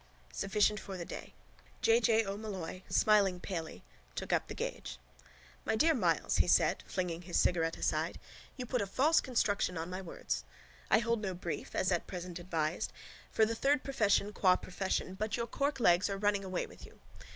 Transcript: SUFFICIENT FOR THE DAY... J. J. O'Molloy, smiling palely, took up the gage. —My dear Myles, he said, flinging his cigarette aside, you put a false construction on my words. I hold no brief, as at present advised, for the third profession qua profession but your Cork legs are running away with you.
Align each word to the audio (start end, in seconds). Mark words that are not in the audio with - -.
SUFFICIENT 0.33 0.79
FOR 0.79 0.97
THE 0.97 1.05
DAY... 1.05 1.35
J. 1.83 1.99
J. 1.99 2.25
O'Molloy, 2.25 2.81
smiling 2.89 3.39
palely, 3.39 3.83
took 4.15 4.33
up 4.33 4.47
the 4.47 4.55
gage. 4.55 4.97
—My 5.63 5.75
dear 5.75 5.93
Myles, 5.93 6.37
he 6.37 6.47
said, 6.47 6.83
flinging 6.87 7.21
his 7.21 7.39
cigarette 7.39 7.77
aside, 7.77 8.17
you 8.57 8.65
put 8.65 8.81
a 8.81 8.87
false 8.87 9.21
construction 9.21 9.77
on 9.77 9.91
my 9.91 10.01
words. 10.01 10.43
I 10.89 10.97
hold 10.97 11.21
no 11.21 11.35
brief, 11.35 11.75
as 11.75 11.91
at 11.91 12.07
present 12.07 12.39
advised, 12.39 12.91
for 13.31 13.45
the 13.45 13.53
third 13.53 13.83
profession 13.83 14.33
qua 14.33 14.55
profession 14.55 15.13
but 15.13 15.37
your 15.37 15.45
Cork 15.45 15.79
legs 15.79 16.09
are 16.09 16.17
running 16.17 16.43
away 16.43 16.65
with 16.65 16.83
you. 16.83 16.99